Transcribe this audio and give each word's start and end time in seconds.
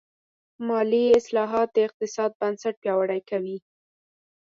مالي 0.67 1.03
اصلاحات 1.19 1.67
د 1.73 1.77
اقتصاد 1.87 2.31
بنسټ 2.39 2.75
پیاوړی 2.83 3.21
کوي. 3.29 3.57